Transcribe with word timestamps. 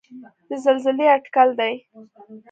د 0.49 0.49
زلزلې 0.63 1.05
اټکل 1.15 1.49
دی. 1.59 1.73